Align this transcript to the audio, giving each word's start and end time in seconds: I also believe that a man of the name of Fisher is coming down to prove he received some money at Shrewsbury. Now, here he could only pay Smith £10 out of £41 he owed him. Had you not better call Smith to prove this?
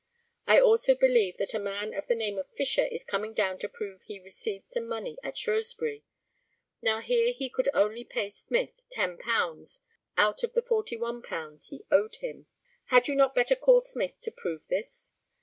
I 0.47 0.59
also 0.59 0.95
believe 0.95 1.37
that 1.37 1.53
a 1.53 1.59
man 1.59 1.93
of 1.93 2.07
the 2.07 2.15
name 2.15 2.39
of 2.39 2.49
Fisher 2.49 2.85
is 2.87 3.03
coming 3.03 3.35
down 3.35 3.59
to 3.59 3.69
prove 3.69 4.01
he 4.01 4.19
received 4.19 4.67
some 4.67 4.87
money 4.87 5.15
at 5.21 5.37
Shrewsbury. 5.37 6.03
Now, 6.81 7.01
here 7.01 7.31
he 7.31 7.51
could 7.51 7.67
only 7.71 8.03
pay 8.03 8.31
Smith 8.31 8.73
£10 8.91 9.79
out 10.17 10.41
of 10.43 10.53
£41 10.55 11.69
he 11.69 11.85
owed 11.91 12.15
him. 12.15 12.47
Had 12.85 13.07
you 13.09 13.13
not 13.13 13.35
better 13.35 13.55
call 13.55 13.81
Smith 13.81 14.19
to 14.21 14.31
prove 14.31 14.67
this? 14.69 15.13